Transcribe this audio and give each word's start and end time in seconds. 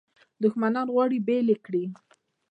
دښمنان 0.43 0.87
غواړي 0.93 1.17
بیل 1.27 1.47
یې 1.53 1.57
کړي. 1.65 1.83